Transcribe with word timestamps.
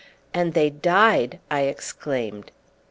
"And 0.33 0.55
they 0.55 0.71
died!" 0.71 1.37
I 1.51 1.59
exclaimed. 1.65 2.49